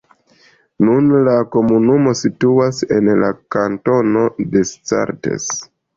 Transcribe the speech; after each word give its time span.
Nun, 0.87 1.09
la 1.27 1.35
komunumo 1.55 2.13
situas 2.21 2.79
en 2.97 3.11
la 3.25 3.29
kantono 3.57 4.25
Descartes. 4.57 5.47